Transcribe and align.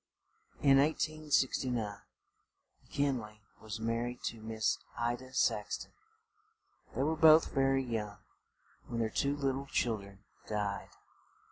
In 0.63 0.79
1869 0.79 1.75
Mc 1.75 2.91
Kin 2.91 3.19
ley 3.19 3.39
was 3.61 3.79
mar 3.79 4.05
ried 4.05 4.23
to 4.23 4.41
Miss 4.41 4.79
I 4.97 5.15
da 5.15 5.29
Sax 5.31 5.77
ton. 5.77 5.93
They 6.95 7.03
were 7.03 7.15
both 7.15 7.53
very 7.53 7.83
young 7.83 8.17
when 8.87 8.99
their 8.99 9.11
two 9.11 9.35
lit 9.35 9.53
tle 9.53 9.67
chil 9.67 9.97
dren 9.99 10.23
died. 10.47 10.89